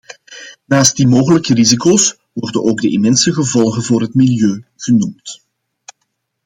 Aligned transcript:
Naast 0.65 0.95
die 0.97 1.07
mogelijke 1.07 1.53
risico's 1.53 2.17
worden 2.33 2.63
ook 2.63 2.81
de 2.81 2.89
immense 2.91 3.33
gevolgen 3.33 3.83
voor 3.83 4.01
het 4.01 4.13
milieu 4.13 4.65
genoemd. 4.75 5.43